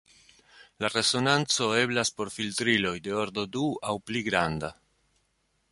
[0.83, 4.75] La resonanco eblas por filtriloj de ordo du aŭ pli granda.